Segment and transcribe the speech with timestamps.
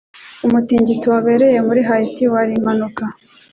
[0.45, 3.03] Umutingito wabereye muri Haiti wari impanuka.